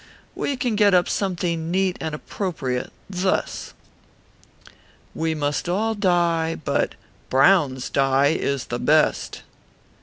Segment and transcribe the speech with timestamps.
[0.33, 3.75] We can get up something neat and appropriate, thus:_
[4.65, 4.73] ~ 4.
[5.13, 6.95] WE MUST ALL DIE; BUT
[7.29, 9.43] BROWN S DYE IS THE BEST.